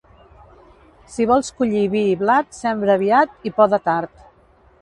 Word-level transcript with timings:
Si 1.15 1.27
vols 1.33 1.53
collir 1.59 1.85
vi 1.97 2.03
i 2.13 2.17
blat, 2.23 2.51
sembra 2.63 2.97
aviat 3.01 3.49
i 3.51 3.55
poda 3.61 3.83
tard. 3.91 4.19